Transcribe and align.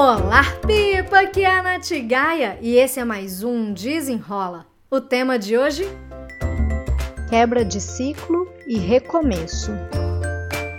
Olá, 0.00 0.44
Pipa! 0.64 1.22
Aqui 1.22 1.42
é 1.42 1.50
a 1.50 1.60
Nath 1.60 1.90
Gaia 2.06 2.56
e 2.62 2.76
esse 2.76 3.00
é 3.00 3.04
mais 3.04 3.42
um 3.42 3.72
Desenrola. 3.72 4.64
O 4.88 5.00
tema 5.00 5.36
de 5.36 5.58
hoje? 5.58 5.88
Quebra 7.28 7.64
de 7.64 7.80
ciclo 7.80 8.48
e 8.64 8.78
recomeço. 8.78 9.72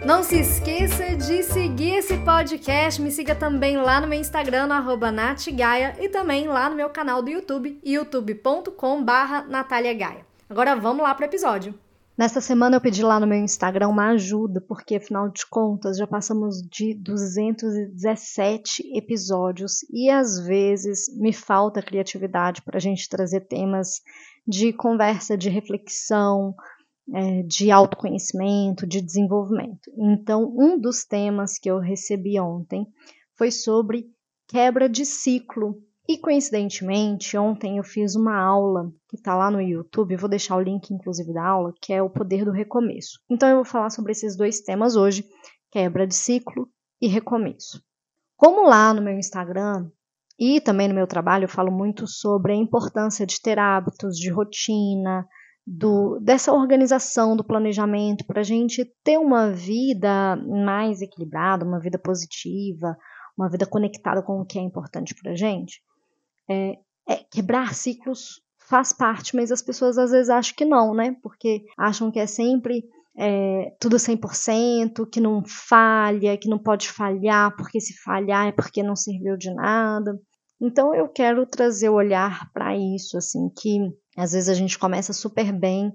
Não 0.05 0.23
se 0.23 0.39
esqueça 0.39 1.17
de 1.17 1.43
seguir 1.43 1.95
esse 1.95 2.17
podcast. 2.19 3.01
Me 3.01 3.11
siga 3.11 3.35
também 3.35 3.75
lá 3.75 3.99
no 3.99 4.07
meu 4.07 4.17
Instagram, 4.17 4.67
no 4.67 4.73
arroba 4.73 5.11
natgaia, 5.11 5.97
e 5.99 6.07
também 6.07 6.47
lá 6.47 6.69
no 6.69 6.77
meu 6.77 6.89
canal 6.89 7.21
do 7.21 7.29
YouTube, 7.29 7.77
youtube.com 7.83 9.03
barra 9.03 9.45
Agora 10.49 10.77
vamos 10.77 11.03
lá 11.03 11.13
para 11.13 11.25
o 11.25 11.27
episódio. 11.27 11.77
Nessa 12.19 12.41
semana 12.41 12.75
eu 12.75 12.81
pedi 12.81 13.01
lá 13.01 13.17
no 13.17 13.25
meu 13.25 13.39
Instagram 13.39 13.87
uma 13.87 14.09
ajuda, 14.09 14.59
porque 14.59 14.95
afinal 14.97 15.29
de 15.29 15.45
contas 15.45 15.95
já 15.95 16.05
passamos 16.05 16.61
de 16.61 16.93
217 16.93 18.83
episódios 18.93 19.83
e 19.89 20.09
às 20.09 20.37
vezes 20.45 21.05
me 21.17 21.31
falta 21.31 21.81
criatividade 21.81 22.61
para 22.61 22.75
a 22.75 22.81
gente 22.81 23.07
trazer 23.07 23.47
temas 23.47 24.01
de 24.45 24.73
conversa, 24.73 25.37
de 25.37 25.49
reflexão, 25.49 26.53
é, 27.13 27.41
de 27.43 27.71
autoconhecimento, 27.71 28.85
de 28.85 28.99
desenvolvimento. 28.99 29.89
Então, 29.97 30.53
um 30.57 30.77
dos 30.77 31.05
temas 31.05 31.57
que 31.57 31.71
eu 31.71 31.79
recebi 31.79 32.37
ontem 32.37 32.85
foi 33.37 33.49
sobre 33.49 34.11
quebra 34.45 34.89
de 34.89 35.05
ciclo 35.05 35.81
e 36.09 36.17
coincidentemente, 36.17 37.37
ontem 37.37 37.77
eu 37.77 37.83
fiz 37.83 38.15
uma 38.15 38.35
aula 38.35 38.91
que 39.07 39.15
está 39.15 39.35
lá 39.35 39.51
no 39.51 39.61
YouTube, 39.61 40.15
vou 40.15 40.27
deixar 40.27 40.55
o 40.55 40.59
link 40.59 40.89
inclusive 40.89 41.31
da 41.31 41.45
aula, 41.45 41.71
que 41.79 41.93
é 41.93 42.01
o 42.01 42.09
poder 42.09 42.43
do 42.43 42.49
recomeço. 42.49 43.19
Então 43.29 43.47
eu 43.47 43.57
vou 43.57 43.63
falar 43.63 43.91
sobre 43.91 44.13
esses 44.13 44.35
dois 44.35 44.59
temas 44.59 44.95
hoje, 44.95 45.23
quebra 45.69 46.07
de 46.07 46.15
ciclo 46.15 46.67
e 46.99 47.07
recomeço. 47.07 47.79
Como 48.35 48.67
lá 48.67 48.91
no 48.91 49.03
meu 49.03 49.19
Instagram 49.19 49.87
e 50.39 50.59
também 50.59 50.87
no 50.87 50.95
meu 50.95 51.05
trabalho 51.05 51.43
eu 51.43 51.47
falo 51.47 51.71
muito 51.71 52.07
sobre 52.07 52.53
a 52.53 52.55
importância 52.55 53.23
de 53.23 53.39
ter 53.39 53.59
hábitos, 53.59 54.17
de 54.17 54.31
rotina, 54.31 55.27
do, 55.63 56.19
dessa 56.21 56.51
organização 56.51 57.37
do 57.37 57.43
planejamento 57.43 58.25
para 58.25 58.39
a 58.39 58.43
gente 58.43 58.83
ter 59.03 59.19
uma 59.19 59.51
vida 59.51 60.35
mais 60.37 61.03
equilibrada, 61.03 61.63
uma 61.63 61.79
vida 61.79 61.99
positiva, 61.99 62.97
uma 63.37 63.47
vida 63.47 63.67
conectada 63.67 64.23
com 64.23 64.41
o 64.41 64.45
que 64.45 64.57
é 64.57 64.61
importante 64.63 65.13
para 65.13 65.33
a 65.33 65.35
gente 65.35 65.79
é, 66.49 66.77
é, 67.07 67.15
quebrar 67.31 67.73
ciclos 67.73 68.41
faz 68.69 68.93
parte, 68.93 69.35
mas 69.35 69.51
as 69.51 69.61
pessoas 69.61 69.97
às 69.97 70.11
vezes 70.11 70.29
acham 70.29 70.55
que 70.55 70.65
não, 70.65 70.93
né? 70.93 71.15
Porque 71.23 71.63
acham 71.77 72.11
que 72.11 72.19
é 72.19 72.27
sempre 72.27 72.83
é, 73.17 73.73
tudo 73.79 73.97
100%, 73.97 75.09
que 75.09 75.19
não 75.19 75.43
falha, 75.45 76.37
que 76.37 76.47
não 76.47 76.59
pode 76.59 76.89
falhar, 76.89 77.55
porque 77.55 77.81
se 77.81 77.93
falhar 78.01 78.47
é 78.47 78.51
porque 78.51 78.83
não 78.83 78.95
serviu 78.95 79.35
de 79.35 79.53
nada. 79.53 80.19
Então 80.61 80.93
eu 80.93 81.07
quero 81.07 81.45
trazer 81.45 81.89
o 81.89 81.95
olhar 81.95 82.51
para 82.53 82.77
isso, 82.77 83.17
assim, 83.17 83.49
que 83.57 83.79
às 84.15 84.33
vezes 84.33 84.49
a 84.49 84.53
gente 84.53 84.77
começa 84.77 85.13
super 85.13 85.51
bem 85.51 85.91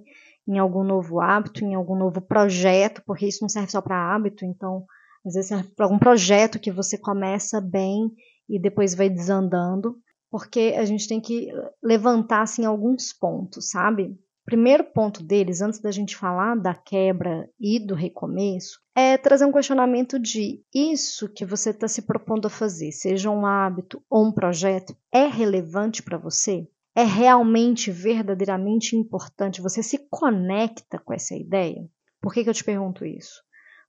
em 0.49 0.59
algum 0.59 0.83
novo 0.83 1.21
hábito, 1.21 1.65
em 1.65 1.75
algum 1.75 1.97
novo 1.97 2.21
projeto, 2.21 3.03
porque 3.07 3.27
isso 3.27 3.39
não 3.43 3.49
serve 3.49 3.71
só 3.71 3.81
para 3.81 4.15
hábito, 4.15 4.45
então 4.45 4.85
às 5.25 5.35
vezes 5.35 5.49
serve 5.49 5.69
para 5.75 5.87
algum 5.87 5.99
projeto 5.99 6.59
que 6.59 6.71
você 6.71 6.99
começa 6.99 7.61
bem 7.61 8.11
e 8.49 8.61
depois 8.61 8.95
vai 8.95 9.09
desandando 9.09 9.97
porque 10.35 10.75
a 10.77 10.85
gente 10.85 11.07
tem 11.07 11.21
que 11.21 11.49
levantar 11.81 12.43
assim 12.43 12.65
alguns 12.65 13.13
pontos, 13.13 13.71
sabe? 13.71 14.19
Primeiro 14.45 14.83
ponto 14.83 15.23
deles, 15.23 15.61
antes 15.61 15.79
da 15.79 15.93
gente 15.93 16.17
falar 16.17 16.57
da 16.57 16.75
quebra 16.75 17.49
e 17.61 17.79
do 17.79 17.95
recomeço, 17.95 18.81
é 18.97 19.17
trazer 19.17 19.45
um 19.45 19.53
questionamento 19.53 20.19
de 20.19 20.61
isso 20.75 21.33
que 21.33 21.47
você 21.47 21.71
está 21.71 21.87
se 21.87 22.03
propondo 22.03 22.47
a 22.47 22.51
fazer, 22.51 22.91
seja 22.91 23.31
um 23.31 23.47
hábito 23.47 24.03
ou 24.11 24.27
um 24.27 24.33
projeto, 24.33 24.97
é 25.13 25.27
relevante 25.27 26.03
para 26.03 26.19
você? 26.19 26.67
É 26.97 27.05
realmente, 27.05 27.93
verdadeiramente 27.93 28.97
importante? 28.97 29.63
Você 29.63 29.85
se 29.85 30.05
conecta 30.11 30.99
com 30.99 31.15
essa 31.15 31.37
ideia? 31.37 31.89
Por 32.21 32.35
que, 32.35 32.43
que 32.43 32.51
eu 32.51 32.55
te 32.55 32.65
pergunto 32.65 33.07
isso? 33.07 33.41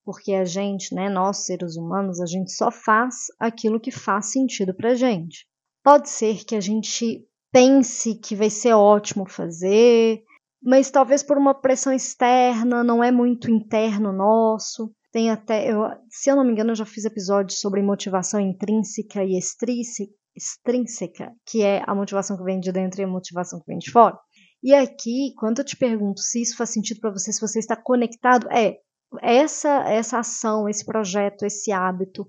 Porque 0.03 0.33
a 0.35 0.45
gente, 0.45 0.93
né, 0.93 1.09
nós 1.09 1.47
seres 1.47 1.75
humanos, 1.75 2.21
a 2.21 2.27
gente 2.27 2.51
só 2.51 2.69
faz 2.69 3.29
aquilo 3.39 3.79
que 3.79 3.89
faz 3.89 4.31
sentido 4.31 4.75
para 4.75 4.93
gente. 4.93 5.47
Pode 5.85 6.09
ser 6.09 6.43
que 6.43 6.55
a 6.55 6.59
gente 6.59 7.27
pense 7.53 8.15
que 8.15 8.35
vai 8.35 8.49
ser 8.49 8.73
ótimo 8.73 9.29
fazer, 9.29 10.23
mas 10.59 10.89
talvez 10.89 11.21
por 11.21 11.37
uma 11.37 11.53
pressão 11.53 11.93
externa, 11.93 12.83
não 12.83 13.03
é 13.03 13.11
muito 13.11 13.51
interno 13.51 14.11
nosso. 14.11 14.91
Tem 15.11 15.29
até, 15.29 15.71
eu, 15.71 15.83
se 16.09 16.31
eu 16.31 16.35
não 16.35 16.43
me 16.43 16.53
engano, 16.53 16.71
eu 16.71 16.75
já 16.75 16.85
fiz 16.85 17.05
episódios 17.05 17.59
sobre 17.59 17.83
motivação 17.83 18.39
intrínseca 18.39 19.23
e 19.23 19.37
extrínseca, 19.37 21.31
que 21.45 21.61
é 21.61 21.83
a 21.85 21.93
motivação 21.93 22.35
que 22.35 22.43
vem 22.43 22.59
de 22.59 22.71
dentro 22.71 22.99
e 22.99 23.03
a 23.03 23.07
motivação 23.07 23.59
que 23.59 23.67
vem 23.67 23.77
de 23.77 23.91
fora. 23.91 24.17
E 24.63 24.73
aqui, 24.73 25.35
quando 25.37 25.59
eu 25.59 25.65
te 25.65 25.77
pergunto 25.77 26.19
se 26.19 26.41
isso 26.41 26.57
faz 26.57 26.71
sentido 26.71 26.99
para 26.99 27.11
você, 27.11 27.31
se 27.31 27.39
você 27.39 27.59
está 27.59 27.75
conectado, 27.75 28.47
é 28.51 28.79
essa 29.21 29.69
essa 29.87 30.17
ação, 30.17 30.67
esse 30.67 30.83
projeto, 30.83 31.45
esse 31.45 31.71
hábito, 31.71 32.27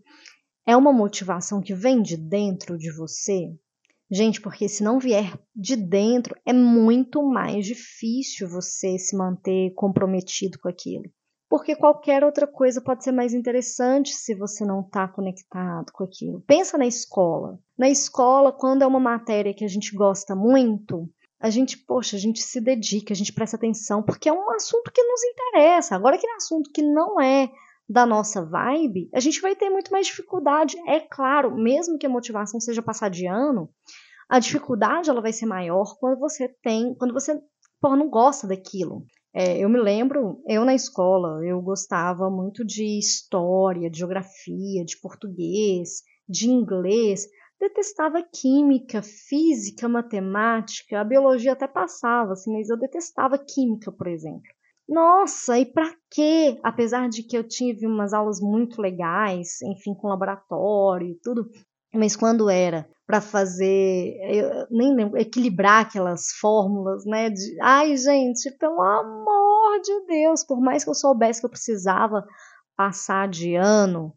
é 0.66 0.76
uma 0.76 0.92
motivação 0.92 1.60
que 1.60 1.74
vem 1.74 2.02
de 2.02 2.16
dentro 2.16 2.76
de 2.76 2.90
você? 2.90 3.48
Gente, 4.10 4.40
porque 4.40 4.68
se 4.68 4.82
não 4.82 4.98
vier 4.98 5.38
de 5.54 5.76
dentro, 5.76 6.36
é 6.44 6.52
muito 6.52 7.22
mais 7.22 7.64
difícil 7.64 8.48
você 8.48 8.98
se 8.98 9.16
manter 9.16 9.72
comprometido 9.74 10.58
com 10.58 10.68
aquilo. 10.68 11.04
Porque 11.48 11.76
qualquer 11.76 12.24
outra 12.24 12.46
coisa 12.46 12.80
pode 12.80 13.04
ser 13.04 13.12
mais 13.12 13.32
interessante 13.32 14.12
se 14.12 14.34
você 14.34 14.64
não 14.64 14.80
está 14.80 15.06
conectado 15.06 15.92
com 15.92 16.02
aquilo. 16.02 16.42
Pensa 16.46 16.76
na 16.76 16.86
escola. 16.86 17.58
Na 17.78 17.88
escola, 17.88 18.52
quando 18.52 18.82
é 18.82 18.86
uma 18.86 18.98
matéria 18.98 19.54
que 19.54 19.64
a 19.64 19.68
gente 19.68 19.94
gosta 19.94 20.34
muito, 20.34 21.08
a 21.38 21.50
gente, 21.50 21.78
poxa, 21.78 22.16
a 22.16 22.18
gente 22.18 22.42
se 22.42 22.60
dedica, 22.60 23.12
a 23.12 23.16
gente 23.16 23.32
presta 23.32 23.56
atenção, 23.56 24.02
porque 24.02 24.28
é 24.28 24.32
um 24.32 24.50
assunto 24.50 24.90
que 24.92 25.02
nos 25.02 25.20
interessa. 25.22 25.94
Agora, 25.94 26.16
aquele 26.16 26.32
assunto 26.32 26.70
que 26.72 26.82
não 26.82 27.20
é 27.20 27.48
da 27.88 28.04
nossa 28.04 28.44
vibe, 28.44 29.08
a 29.14 29.20
gente 29.20 29.40
vai 29.40 29.54
ter 29.54 29.70
muito 29.70 29.92
mais 29.92 30.06
dificuldade. 30.06 30.76
É 30.86 31.00
claro, 31.00 31.54
mesmo 31.56 31.98
que 31.98 32.06
a 32.06 32.10
motivação 32.10 32.60
seja 32.60 32.82
passar 32.82 33.08
de 33.08 33.26
ano, 33.26 33.70
a 34.28 34.38
dificuldade 34.38 35.08
ela 35.08 35.22
vai 35.22 35.32
ser 35.32 35.46
maior 35.46 35.96
quando 36.00 36.18
você 36.18 36.48
tem, 36.62 36.94
quando 36.94 37.14
você 37.14 37.40
porra, 37.80 37.96
não 37.96 38.08
gosta 38.08 38.46
daquilo. 38.46 39.04
É, 39.32 39.58
eu 39.58 39.68
me 39.68 39.78
lembro, 39.78 40.42
eu 40.48 40.64
na 40.64 40.74
escola, 40.74 41.44
eu 41.44 41.60
gostava 41.60 42.30
muito 42.30 42.64
de 42.64 42.98
história, 42.98 43.90
de 43.90 43.98
geografia, 43.98 44.84
de 44.84 44.98
português, 44.98 46.02
de 46.28 46.50
inglês, 46.50 47.26
detestava 47.60 48.22
química, 48.22 49.02
física, 49.02 49.88
matemática, 49.88 51.00
a 51.00 51.04
biologia 51.04 51.52
até 51.52 51.68
passava, 51.68 52.32
assim, 52.32 52.52
mas 52.52 52.68
eu 52.68 52.78
detestava 52.78 53.38
química, 53.38 53.92
por 53.92 54.06
exemplo. 54.06 54.55
Nossa, 54.88 55.58
e 55.58 55.66
para 55.66 55.92
quê? 56.10 56.58
Apesar 56.62 57.08
de 57.08 57.22
que 57.22 57.36
eu 57.36 57.46
tive 57.46 57.86
umas 57.86 58.12
aulas 58.12 58.40
muito 58.40 58.80
legais, 58.80 59.60
enfim, 59.62 59.94
com 59.94 60.08
laboratório 60.08 61.08
e 61.08 61.18
tudo, 61.20 61.50
mas 61.92 62.14
quando 62.14 62.48
era 62.48 62.88
para 63.06 63.20
fazer, 63.20 64.16
eu 64.28 64.66
nem 64.70 64.94
lembro, 64.94 65.18
equilibrar 65.18 65.82
aquelas 65.86 66.32
fórmulas, 66.40 67.04
né? 67.04 67.30
De, 67.30 67.56
ai, 67.62 67.96
gente, 67.96 68.50
pelo 68.58 68.80
amor 68.82 69.80
de 69.82 70.06
Deus, 70.06 70.44
por 70.44 70.60
mais 70.60 70.84
que 70.84 70.90
eu 70.90 70.94
soubesse 70.94 71.40
que 71.40 71.46
eu 71.46 71.50
precisava 71.50 72.24
passar 72.76 73.28
de 73.28 73.54
ano, 73.54 74.12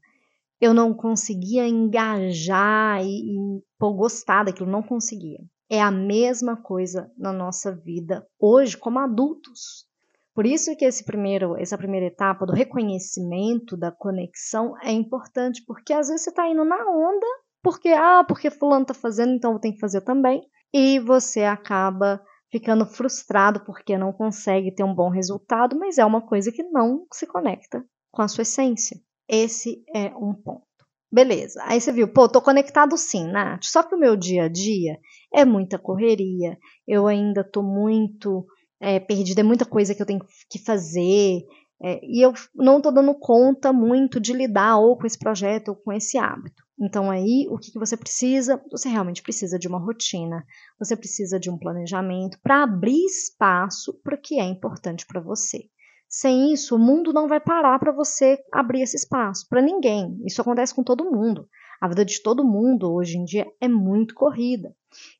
eu 0.62 0.74
não 0.74 0.94
conseguia 0.94 1.68
engajar 1.68 3.04
e, 3.04 3.58
e 3.58 3.64
pô, 3.80 3.94
gostar 3.94 4.44
daquilo, 4.46 4.70
não 4.70 4.84
conseguia. 4.84 5.40
É 5.70 5.82
a 5.82 5.92
mesma 5.92 6.58
coisa 6.58 7.12
na 7.18 7.32
nossa 7.32 7.76
vida 7.76 8.28
hoje 8.40 8.78
como 8.78 9.00
adultos. 9.00 9.89
Por 10.34 10.46
isso 10.46 10.76
que 10.76 10.86
esse 10.86 11.04
primeiro, 11.04 11.58
essa 11.58 11.78
primeira 11.78 12.06
etapa 12.06 12.46
do 12.46 12.54
reconhecimento 12.54 13.76
da 13.76 13.92
conexão 13.92 14.74
é 14.82 14.92
importante, 14.92 15.64
porque 15.66 15.92
às 15.94 16.08
vezes 16.08 16.24
você 16.24 16.30
está 16.30 16.48
indo 16.48 16.64
na 16.64 16.78
onda, 16.78 17.28
porque 17.62 17.90
ah, 17.90 18.24
porque 18.28 18.50
fulano 18.50 18.84
está 18.84 18.94
fazendo, 18.94 19.34
então 19.34 19.54
eu 19.54 19.60
tenho 19.60 19.74
que 19.74 19.80
fazer 19.80 20.02
também, 20.02 20.42
e 20.74 21.00
você 21.00 21.44
acaba 21.44 22.22
ficando 22.52 22.86
frustrado 22.86 23.64
porque 23.66 23.98
não 23.98 24.12
consegue 24.12 24.74
ter 24.74 24.84
um 24.84 24.94
bom 24.94 25.10
resultado, 25.10 25.78
mas 25.78 25.98
é 25.98 26.06
uma 26.06 26.22
coisa 26.22 26.52
que 26.52 26.64
não 26.64 27.06
se 27.14 27.28
conecta 27.28 27.84
com 28.12 28.22
a 28.22 28.28
sua 28.28 28.42
essência. 28.44 28.98
Esse 29.28 29.84
é 29.96 30.08
um 30.16 30.34
ponto. 30.34 30.68
Beleza. 31.12 31.62
Aí 31.64 31.82
você 31.82 31.92
viu, 31.92 32.08
pô, 32.08 32.28
tô 32.28 32.42
conectado 32.42 32.96
sim, 32.98 33.28
Nath. 33.32 33.64
Só 33.64 33.82
que 33.82 33.96
o 33.96 34.00
meu 34.00 34.16
dia 34.16 34.44
a 34.44 34.48
dia 34.48 35.00
é 35.34 35.44
muita 35.44 35.80
correria. 35.80 36.58
Eu 36.88 37.08
ainda 37.08 37.44
tô 37.44 37.64
muito 37.64 38.46
é, 38.80 39.00
perdida, 39.00 39.42
é 39.42 39.44
muita 39.44 39.66
coisa 39.66 39.94
que 39.94 40.02
eu 40.02 40.06
tenho 40.06 40.22
que 40.50 40.60
fazer, 40.60 41.42
é, 41.82 42.00
e 42.04 42.22
eu 42.22 42.34
não 42.54 42.78
estou 42.78 42.92
dando 42.92 43.18
conta 43.18 43.72
muito 43.72 44.20
de 44.20 44.34
lidar 44.34 44.78
ou 44.78 44.98
com 44.98 45.08
esse 45.08 45.18
projeto 45.18 45.70
ou 45.70 45.76
com 45.76 45.94
esse 45.94 46.18
hábito. 46.18 46.62
Então, 46.82 47.10
aí, 47.10 47.46
o 47.50 47.58
que, 47.58 47.72
que 47.72 47.80
você 47.80 47.98
precisa? 47.98 48.62
Você 48.72 48.88
realmente 48.88 49.22
precisa 49.22 49.58
de 49.58 49.68
uma 49.68 49.80
rotina, 49.80 50.46
você 50.78 50.96
precisa 50.96 51.40
de 51.40 51.50
um 51.50 51.58
planejamento 51.58 52.38
para 52.42 52.64
abrir 52.64 53.06
espaço 53.06 53.94
para 54.02 54.16
o 54.16 54.22
que 54.22 54.40
é 54.40 54.44
importante 54.44 55.06
para 55.06 55.22
você. 55.22 55.66
Sem 56.08 56.54
isso, 56.54 56.76
o 56.76 56.80
mundo 56.80 57.14
não 57.14 57.28
vai 57.28 57.40
parar 57.40 57.78
para 57.80 57.92
você 57.92 58.38
abrir 58.52 58.82
esse 58.82 58.98
espaço, 58.98 59.46
para 59.48 59.62
ninguém. 59.62 60.18
Isso 60.26 60.42
acontece 60.42 60.74
com 60.74 60.84
todo 60.84 61.12
mundo. 61.12 61.48
A 61.80 61.88
vida 61.88 62.04
de 62.04 62.22
todo 62.22 62.44
mundo 62.44 62.92
hoje 62.92 63.18
em 63.18 63.26
dia 63.26 63.46
é 63.62 63.68
muito 63.68 64.16
corrida. 64.16 64.74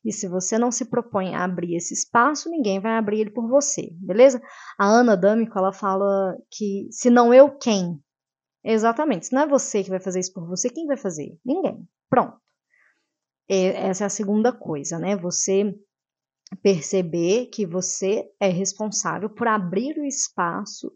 E 0.04 0.12
se 0.12 0.28
você 0.28 0.58
não 0.58 0.70
se 0.70 0.84
propõe 0.84 1.34
a 1.34 1.44
abrir 1.44 1.76
esse 1.76 1.94
espaço, 1.94 2.50
ninguém 2.50 2.80
vai 2.80 2.96
abrir 2.96 3.20
ele 3.20 3.30
por 3.30 3.48
você, 3.48 3.90
beleza? 3.92 4.40
A 4.78 4.86
Ana 4.86 5.16
D'Amico, 5.16 5.58
ela 5.58 5.72
fala 5.72 6.36
que 6.50 6.88
se 6.90 7.10
não 7.10 7.32
eu, 7.32 7.56
quem? 7.56 8.02
Exatamente. 8.64 9.26
Se 9.26 9.32
não 9.32 9.42
é 9.42 9.46
você 9.46 9.82
que 9.82 9.90
vai 9.90 10.00
fazer 10.00 10.20
isso 10.20 10.32
por 10.32 10.46
você, 10.46 10.68
quem 10.68 10.86
vai 10.86 10.96
fazer? 10.96 11.38
Ninguém. 11.44 11.88
Pronto. 12.08 12.36
Essa 13.48 14.04
é 14.04 14.06
a 14.06 14.10
segunda 14.10 14.52
coisa, 14.52 14.98
né? 14.98 15.16
Você 15.16 15.74
perceber 16.62 17.46
que 17.46 17.66
você 17.66 18.28
é 18.38 18.48
responsável 18.48 19.30
por 19.30 19.48
abrir 19.48 19.98
o 19.98 20.04
espaço 20.04 20.92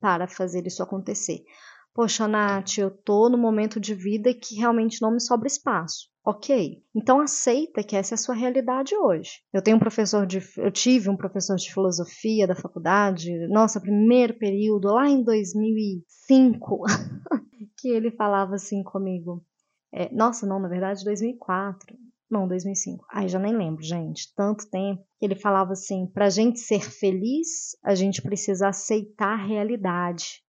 para 0.00 0.26
fazer 0.26 0.66
isso 0.66 0.82
acontecer. 0.82 1.44
Poxa, 1.94 2.26
Nath, 2.26 2.78
eu 2.78 2.90
tô 2.90 3.28
no 3.28 3.36
momento 3.36 3.78
de 3.78 3.94
vida 3.94 4.32
que 4.32 4.54
realmente 4.54 5.02
não 5.02 5.12
me 5.12 5.20
sobra 5.20 5.46
espaço. 5.46 6.10
Ok. 6.24 6.82
Então 6.94 7.20
aceita 7.20 7.82
que 7.82 7.96
essa 7.96 8.14
é 8.14 8.16
a 8.16 8.18
sua 8.18 8.34
realidade 8.34 8.96
hoje. 8.96 9.42
Eu 9.52 9.60
tenho 9.60 9.76
um 9.76 9.80
professor 9.80 10.24
de. 10.24 10.38
Eu 10.56 10.70
tive 10.70 11.10
um 11.10 11.16
professor 11.16 11.56
de 11.56 11.72
filosofia 11.72 12.46
da 12.46 12.54
faculdade, 12.54 13.30
nossa, 13.48 13.80
primeiro 13.80 14.38
período, 14.38 14.88
lá 14.88 15.08
em 15.08 15.22
2005, 15.22 16.84
que 17.76 17.88
ele 17.88 18.10
falava 18.12 18.54
assim 18.54 18.82
comigo. 18.82 19.44
É, 19.92 20.14
nossa, 20.14 20.46
não, 20.46 20.60
na 20.60 20.68
verdade, 20.68 21.04
2004. 21.04 21.94
Não, 22.30 22.48
2005. 22.48 23.04
Ai, 23.12 23.28
já 23.28 23.38
nem 23.38 23.54
lembro, 23.54 23.82
gente. 23.82 24.32
Tanto 24.34 24.70
tempo. 24.70 25.04
Ele 25.20 25.34
falava 25.34 25.72
assim: 25.72 26.06
pra 26.06 26.30
gente 26.30 26.60
ser 26.60 26.80
feliz, 26.80 27.76
a 27.84 27.94
gente 27.94 28.22
precisa 28.22 28.68
aceitar 28.68 29.34
a 29.34 29.44
realidade. 29.44 30.42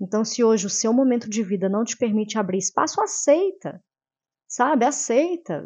Então, 0.00 0.24
se 0.24 0.44
hoje 0.44 0.66
o 0.66 0.70
seu 0.70 0.92
momento 0.92 1.28
de 1.28 1.42
vida 1.42 1.68
não 1.68 1.84
te 1.84 1.96
permite 1.96 2.38
abrir 2.38 2.58
espaço, 2.58 3.00
aceita. 3.00 3.82
Sabe? 4.48 4.84
Aceita. 4.84 5.64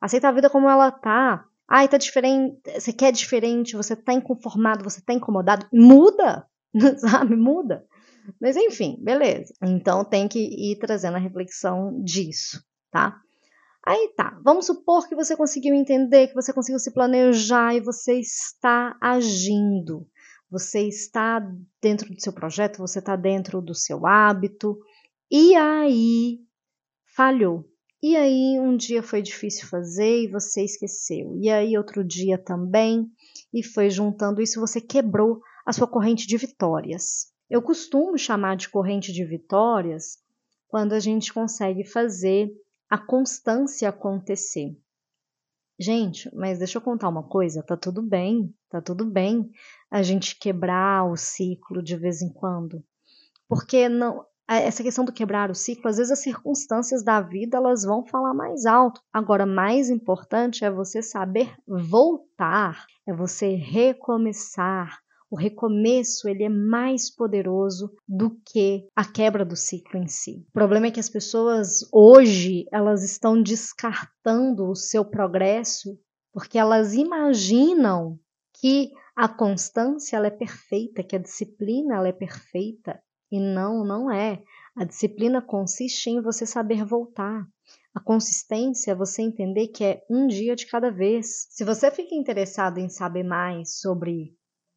aceita 0.00 0.28
a 0.28 0.32
vida 0.32 0.48
como 0.48 0.68
ela 0.68 0.90
tá. 0.90 1.44
Ai, 1.68 1.88
tá 1.88 1.96
diferente. 1.96 2.60
Você 2.78 2.92
quer 2.92 3.12
diferente, 3.12 3.76
você 3.76 3.96
tá 3.96 4.12
inconformado, 4.12 4.84
você 4.84 5.00
tá 5.00 5.12
incomodado. 5.12 5.66
Muda! 5.72 6.46
Sabe? 6.98 7.36
Muda. 7.36 7.84
Mas 8.40 8.56
enfim, 8.56 8.98
beleza. 9.00 9.52
Então 9.62 10.04
tem 10.04 10.28
que 10.28 10.38
ir 10.38 10.78
trazendo 10.78 11.16
a 11.16 11.20
reflexão 11.20 12.00
disso, 12.02 12.62
tá? 12.90 13.20
Aí 13.84 14.12
tá, 14.16 14.38
vamos 14.44 14.66
supor 14.66 15.08
que 15.08 15.14
você 15.14 15.36
conseguiu 15.36 15.74
entender, 15.74 16.28
que 16.28 16.34
você 16.34 16.52
conseguiu 16.52 16.78
se 16.78 16.92
planejar 16.92 17.74
e 17.74 17.80
você 17.80 18.20
está 18.20 18.96
agindo. 19.00 20.06
Você 20.52 20.86
está 20.86 21.40
dentro 21.80 22.14
do 22.14 22.20
seu 22.20 22.30
projeto, 22.30 22.76
você 22.76 22.98
está 22.98 23.16
dentro 23.16 23.62
do 23.62 23.74
seu 23.74 24.06
hábito, 24.06 24.78
e 25.30 25.56
aí 25.56 26.40
falhou. 27.16 27.64
E 28.02 28.14
aí 28.14 28.60
um 28.60 28.76
dia 28.76 29.02
foi 29.02 29.22
difícil 29.22 29.66
fazer 29.66 30.24
e 30.24 30.30
você 30.30 30.62
esqueceu. 30.62 31.38
E 31.40 31.48
aí 31.48 31.78
outro 31.78 32.04
dia 32.04 32.36
também, 32.36 33.10
e 33.50 33.62
foi 33.62 33.88
juntando 33.88 34.42
isso, 34.42 34.60
você 34.60 34.78
quebrou 34.78 35.40
a 35.64 35.72
sua 35.72 35.88
corrente 35.88 36.26
de 36.26 36.36
vitórias. 36.36 37.32
Eu 37.48 37.62
costumo 37.62 38.18
chamar 38.18 38.58
de 38.58 38.68
corrente 38.68 39.10
de 39.10 39.24
vitórias 39.24 40.18
quando 40.68 40.92
a 40.92 41.00
gente 41.00 41.32
consegue 41.32 41.82
fazer 41.82 42.50
a 42.90 42.98
constância 42.98 43.88
acontecer. 43.88 44.76
Gente, 45.82 46.30
mas 46.32 46.60
deixa 46.60 46.78
eu 46.78 46.82
contar 46.82 47.08
uma 47.08 47.24
coisa, 47.24 47.60
tá 47.60 47.76
tudo 47.76 48.00
bem, 48.00 48.54
tá 48.70 48.80
tudo 48.80 49.04
bem 49.04 49.50
a 49.90 50.00
gente 50.00 50.38
quebrar 50.38 51.04
o 51.10 51.16
ciclo 51.16 51.82
de 51.82 51.96
vez 51.96 52.22
em 52.22 52.28
quando. 52.32 52.84
Porque 53.48 53.88
não, 53.88 54.24
essa 54.46 54.84
questão 54.84 55.04
do 55.04 55.12
quebrar 55.12 55.50
o 55.50 55.56
ciclo, 55.56 55.90
às 55.90 55.96
vezes 55.96 56.12
as 56.12 56.20
circunstâncias 56.20 57.02
da 57.02 57.20
vida 57.20 57.56
elas 57.56 57.82
vão 57.82 58.06
falar 58.06 58.32
mais 58.32 58.64
alto. 58.64 59.00
Agora, 59.12 59.44
mais 59.44 59.90
importante 59.90 60.64
é 60.64 60.70
você 60.70 61.02
saber 61.02 61.52
voltar, 61.66 62.86
é 63.04 63.12
você 63.12 63.56
recomeçar, 63.56 65.01
o 65.32 65.36
recomeço 65.36 66.28
ele 66.28 66.44
é 66.44 66.48
mais 66.50 67.08
poderoso 67.08 67.90
do 68.06 68.38
que 68.44 68.86
a 68.94 69.02
quebra 69.02 69.46
do 69.46 69.56
ciclo 69.56 69.98
em 69.98 70.06
si. 70.06 70.44
O 70.50 70.52
problema 70.52 70.88
é 70.88 70.90
que 70.90 71.00
as 71.00 71.08
pessoas 71.08 71.88
hoje 71.90 72.66
elas 72.70 73.02
estão 73.02 73.42
descartando 73.42 74.68
o 74.68 74.76
seu 74.76 75.02
progresso 75.02 75.98
porque 76.34 76.58
elas 76.58 76.92
imaginam 76.92 78.20
que 78.60 78.90
a 79.16 79.26
constância 79.26 80.18
ela 80.18 80.26
é 80.26 80.30
perfeita, 80.30 81.02
que 81.02 81.16
a 81.16 81.18
disciplina 81.18 81.96
ela 81.96 82.08
é 82.08 82.12
perfeita 82.12 83.02
e 83.30 83.40
não, 83.40 83.86
não 83.86 84.10
é. 84.10 84.42
A 84.76 84.84
disciplina 84.84 85.40
consiste 85.40 86.10
em 86.10 86.20
você 86.20 86.44
saber 86.44 86.84
voltar. 86.84 87.46
A 87.94 88.00
consistência 88.00 88.90
é 88.90 88.94
você 88.94 89.22
entender 89.22 89.68
que 89.68 89.82
é 89.82 90.02
um 90.10 90.26
dia 90.26 90.54
de 90.54 90.66
cada 90.66 90.90
vez. 90.90 91.46
Se 91.48 91.64
você 91.64 91.90
fica 91.90 92.14
interessado 92.14 92.76
em 92.76 92.90
saber 92.90 93.22
mais 93.22 93.80
sobre 93.80 94.36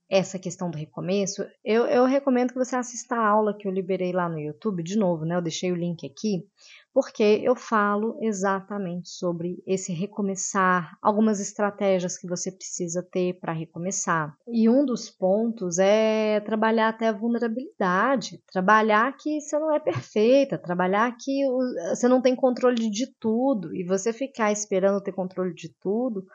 essa 0.09 0.37
questão 0.37 0.69
do 0.69 0.77
recomeço, 0.77 1.45
eu, 1.63 1.85
eu 1.87 2.05
recomendo 2.05 2.53
que 2.53 2.59
você 2.59 2.75
assista 2.75 3.15
a 3.15 3.27
aula 3.27 3.55
que 3.57 3.67
eu 3.67 3.71
liberei 3.71 4.11
lá 4.11 4.29
no 4.29 4.39
YouTube, 4.39 4.83
de 4.83 4.97
novo, 4.97 5.25
né? 5.25 5.35
Eu 5.35 5.41
deixei 5.41 5.71
o 5.71 5.75
link 5.75 6.05
aqui, 6.05 6.45
porque 6.93 7.41
eu 7.43 7.55
falo 7.55 8.17
exatamente 8.21 9.09
sobre 9.09 9.61
esse 9.65 9.91
recomeçar, 9.91 10.95
algumas 11.01 11.39
estratégias 11.39 12.17
que 12.17 12.27
você 12.27 12.51
precisa 12.51 13.01
ter 13.01 13.39
para 13.39 13.51
recomeçar. 13.51 14.35
E 14.47 14.69
um 14.69 14.85
dos 14.85 15.09
pontos 15.09 15.79
é 15.79 16.39
trabalhar 16.39 16.89
até 16.89 17.07
a 17.07 17.11
vulnerabilidade, 17.11 18.41
trabalhar 18.51 19.11
que 19.17 19.41
você 19.41 19.57
não 19.57 19.73
é 19.73 19.79
perfeita, 19.79 20.57
trabalhar 20.57 21.15
que 21.19 21.43
você 21.89 22.07
não 22.07 22.21
tem 22.21 22.35
controle 22.35 22.89
de 22.89 23.07
tudo 23.19 23.75
e 23.75 23.83
você 23.83 24.13
ficar 24.13 24.51
esperando 24.51 25.01
ter 25.01 25.11
controle 25.13 25.53
de 25.53 25.73
tudo 25.81 26.25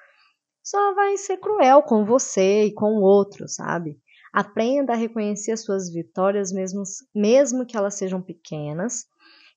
só 0.70 0.94
vai 0.94 1.16
ser 1.16 1.38
cruel 1.38 1.82
com 1.82 2.04
você 2.04 2.66
e 2.66 2.72
com 2.72 2.92
o 2.92 3.02
outro, 3.02 3.48
sabe? 3.48 3.98
Aprenda 4.32 4.92
a 4.92 4.96
reconhecer 4.96 5.50
as 5.50 5.64
suas 5.64 5.92
vitórias, 5.92 6.52
mesmo, 6.52 6.84
mesmo 7.12 7.66
que 7.66 7.76
elas 7.76 7.94
sejam 7.94 8.22
pequenas, 8.22 9.06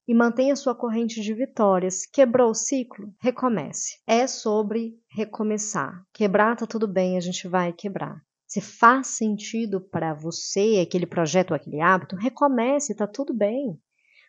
e 0.08 0.14
mantenha 0.14 0.56
sua 0.56 0.74
corrente 0.74 1.22
de 1.22 1.32
vitórias. 1.32 2.08
Quebrou 2.08 2.50
o 2.50 2.56
ciclo? 2.56 3.14
Recomece. 3.22 4.00
É 4.08 4.26
sobre 4.26 4.96
recomeçar. 5.08 6.04
Quebrar 6.12 6.56
tá 6.56 6.66
tudo 6.66 6.88
bem, 6.88 7.16
a 7.16 7.22
gente 7.22 7.48
vai 7.48 7.72
quebrar. 7.72 8.20
Se 8.48 8.60
faz 8.60 9.08
sentido 9.08 9.80
para 9.80 10.16
você 10.16 10.80
aquele 10.82 11.06
projeto 11.06 11.52
ou 11.52 11.56
aquele 11.56 11.80
hábito, 11.80 12.16
recomece, 12.16 12.96
tá 12.96 13.06
tudo 13.06 13.36
bem. 13.36 13.80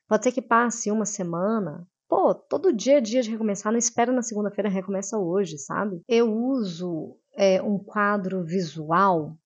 Pode 0.06 0.24
ser 0.24 0.32
que 0.32 0.42
passe 0.42 0.90
uma 0.90 1.06
semana, 1.06 1.88
Todo 2.32 2.72
dia 2.72 2.98
é 2.98 3.00
dia 3.00 3.20
de 3.20 3.30
recomeçar, 3.30 3.72
não 3.72 3.78
espera 3.78 4.12
na 4.12 4.22
segunda-feira, 4.22 4.70
recomeça 4.70 5.18
hoje, 5.18 5.58
sabe? 5.58 6.00
Eu 6.08 6.32
uso 6.32 7.18
é, 7.36 7.60
um 7.60 7.78
quadro 7.78 8.44
visual 8.44 9.36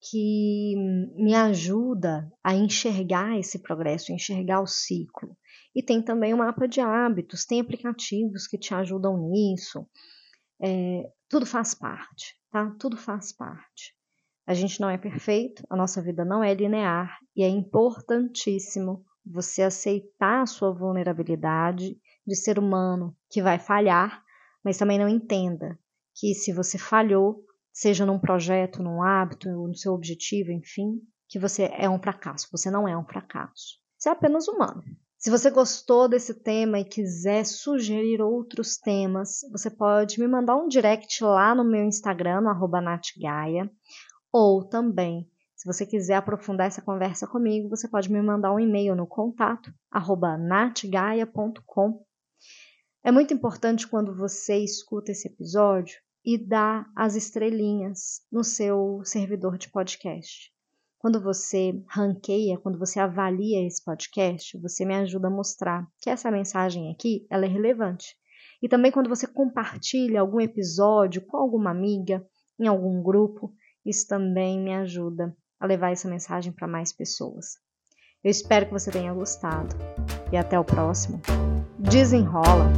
que 0.00 0.74
me 1.16 1.34
ajuda 1.34 2.30
a 2.44 2.54
enxergar 2.54 3.38
esse 3.38 3.60
progresso, 3.60 4.12
enxergar 4.12 4.60
o 4.60 4.66
ciclo. 4.66 5.36
E 5.74 5.82
tem 5.82 6.02
também 6.02 6.34
um 6.34 6.38
mapa 6.38 6.66
de 6.66 6.80
hábitos, 6.80 7.44
tem 7.44 7.60
aplicativos 7.60 8.46
que 8.46 8.58
te 8.58 8.74
ajudam 8.74 9.30
nisso. 9.30 9.86
É, 10.60 11.10
tudo 11.28 11.46
faz 11.46 11.74
parte, 11.74 12.34
tá? 12.50 12.74
Tudo 12.78 12.96
faz 12.96 13.32
parte. 13.32 13.94
A 14.46 14.54
gente 14.54 14.80
não 14.80 14.88
é 14.88 14.96
perfeito, 14.96 15.62
a 15.68 15.76
nossa 15.76 16.00
vida 16.00 16.24
não 16.24 16.42
é 16.42 16.54
linear 16.54 17.18
e 17.36 17.42
é 17.42 17.48
importantíssimo 17.48 19.04
você 19.24 19.62
aceitar 19.62 20.42
a 20.42 20.46
sua 20.46 20.72
vulnerabilidade 20.72 21.98
de 22.28 22.36
ser 22.36 22.58
humano 22.58 23.16
que 23.30 23.42
vai 23.42 23.58
falhar, 23.58 24.22
mas 24.64 24.76
também 24.76 24.98
não 24.98 25.08
entenda 25.08 25.78
que 26.14 26.34
se 26.34 26.52
você 26.52 26.76
falhou, 26.76 27.44
seja 27.72 28.04
num 28.04 28.18
projeto, 28.18 28.82
num 28.82 29.02
hábito, 29.02 29.48
no 29.48 29.74
seu 29.74 29.94
objetivo, 29.94 30.52
enfim, 30.52 31.00
que 31.28 31.38
você 31.38 31.70
é 31.76 31.88
um 31.88 31.98
fracasso. 31.98 32.48
Você 32.52 32.70
não 32.70 32.86
é 32.86 32.96
um 32.96 33.04
fracasso. 33.04 33.78
Você 33.96 34.08
é 34.08 34.12
apenas 34.12 34.46
humano. 34.46 34.82
Se 35.16 35.30
você 35.30 35.50
gostou 35.50 36.08
desse 36.08 36.34
tema 36.34 36.78
e 36.78 36.84
quiser 36.84 37.44
sugerir 37.44 38.20
outros 38.20 38.76
temas, 38.76 39.40
você 39.50 39.70
pode 39.70 40.20
me 40.20 40.28
mandar 40.28 40.56
um 40.56 40.68
direct 40.68 41.24
lá 41.24 41.54
no 41.54 41.64
meu 41.64 41.84
Instagram, 41.84 42.42
no 42.42 42.80
natgaia, 42.80 43.70
ou 44.32 44.62
também 44.64 45.28
se 45.58 45.66
você 45.66 45.84
quiser 45.84 46.14
aprofundar 46.14 46.68
essa 46.68 46.80
conversa 46.80 47.26
comigo, 47.26 47.68
você 47.68 47.88
pode 47.88 48.12
me 48.12 48.22
mandar 48.22 48.54
um 48.54 48.60
e-mail 48.60 48.94
no 48.94 49.08
contato 49.08 49.74
natgaia.com. 50.38 52.00
É 53.04 53.12
muito 53.12 53.32
importante 53.32 53.86
quando 53.86 54.14
você 54.14 54.58
escuta 54.58 55.12
esse 55.12 55.28
episódio 55.28 55.96
e 56.24 56.36
dá 56.36 56.84
as 56.96 57.14
estrelinhas 57.14 58.22
no 58.30 58.42
seu 58.42 59.00
servidor 59.04 59.56
de 59.56 59.70
podcast. 59.70 60.52
Quando 60.98 61.22
você 61.22 61.80
ranqueia, 61.88 62.58
quando 62.58 62.78
você 62.78 62.98
avalia 62.98 63.64
esse 63.64 63.82
podcast, 63.84 64.58
você 64.58 64.84
me 64.84 64.94
ajuda 64.96 65.28
a 65.28 65.30
mostrar 65.30 65.86
que 66.00 66.10
essa 66.10 66.30
mensagem 66.30 66.90
aqui 66.90 67.24
ela 67.30 67.44
é 67.44 67.48
relevante. 67.48 68.16
E 68.60 68.68
também 68.68 68.90
quando 68.90 69.08
você 69.08 69.26
compartilha 69.26 70.20
algum 70.20 70.40
episódio 70.40 71.24
com 71.24 71.36
alguma 71.36 71.70
amiga, 71.70 72.26
em 72.58 72.66
algum 72.66 73.00
grupo, 73.00 73.54
isso 73.86 74.08
também 74.08 74.60
me 74.60 74.74
ajuda 74.74 75.34
a 75.60 75.66
levar 75.66 75.92
essa 75.92 76.08
mensagem 76.08 76.52
para 76.52 76.66
mais 76.66 76.92
pessoas. 76.92 77.52
Eu 78.24 78.30
espero 78.30 78.66
que 78.66 78.72
você 78.72 78.90
tenha 78.90 79.14
gostado 79.14 79.76
e 80.32 80.36
até 80.36 80.58
o 80.58 80.64
próximo. 80.64 81.20
desenrola. 81.78 82.70